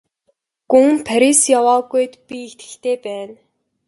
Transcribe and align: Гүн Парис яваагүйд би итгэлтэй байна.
Гүн 0.71 0.95
Парис 1.07 1.41
яваагүйд 1.59 2.13
би 2.27 2.37
итгэлтэй 2.47 2.95
байна. 3.05 3.35